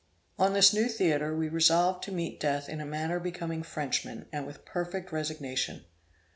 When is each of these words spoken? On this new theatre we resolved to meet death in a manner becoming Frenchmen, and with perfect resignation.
On 0.39 0.53
this 0.53 0.73
new 0.73 0.87
theatre 0.87 1.37
we 1.37 1.47
resolved 1.47 2.01
to 2.05 2.11
meet 2.11 2.39
death 2.39 2.67
in 2.67 2.81
a 2.81 2.87
manner 2.87 3.19
becoming 3.19 3.61
Frenchmen, 3.61 4.25
and 4.33 4.47
with 4.47 4.65
perfect 4.65 5.11
resignation. 5.11 5.85